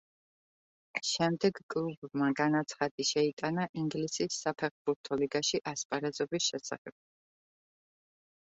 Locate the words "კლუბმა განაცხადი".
1.73-3.05